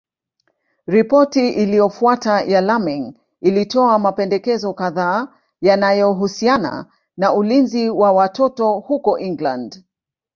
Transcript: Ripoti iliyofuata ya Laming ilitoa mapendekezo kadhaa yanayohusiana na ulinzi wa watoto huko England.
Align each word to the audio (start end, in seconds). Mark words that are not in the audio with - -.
Ripoti 0.87 1.49
iliyofuata 1.49 2.41
ya 2.41 2.61
Laming 2.61 3.15
ilitoa 3.41 3.99
mapendekezo 3.99 4.73
kadhaa 4.73 5.27
yanayohusiana 5.61 6.85
na 7.17 7.33
ulinzi 7.33 7.89
wa 7.89 8.11
watoto 8.11 8.71
huko 8.79 9.17
England. 9.19 9.83